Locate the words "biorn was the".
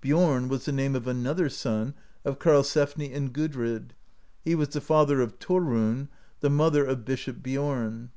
0.00-0.72